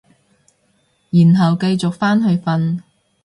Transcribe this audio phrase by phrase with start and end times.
[1.11, 2.81] 然後繼續返去瞓